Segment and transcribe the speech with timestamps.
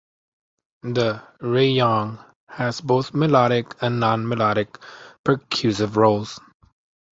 [0.81, 2.17] The "reyong"
[2.49, 4.79] has both melodic and non-melodic
[5.23, 6.39] percussive roles.